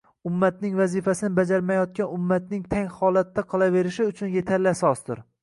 ummatning– 0.27 0.71
vazifasini 0.79 1.29
bajarmayotgan 1.39 2.15
ummatning 2.15 2.65
tang 2.73 2.89
holatda 3.01 3.45
qolaverishi 3.53 4.09
uchun 4.15 4.35
yetarli 4.39 4.75
asosdir. 4.75 5.25